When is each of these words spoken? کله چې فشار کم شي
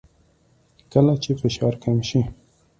کله 0.91 1.13
چې 1.23 1.31
فشار 1.41 1.73
کم 1.83 1.95
شي 2.09 2.21